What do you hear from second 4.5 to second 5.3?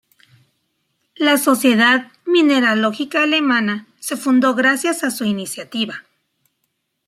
gracias a su